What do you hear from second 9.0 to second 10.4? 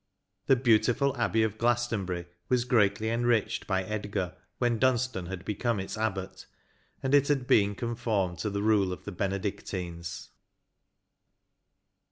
the Bene dictines.